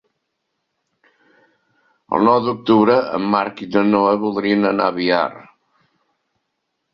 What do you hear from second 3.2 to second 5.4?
Marc i na Noa voldrien anar a Biar.